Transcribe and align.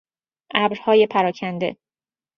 ابرهای 0.53 1.07
پراکنده 1.07 1.77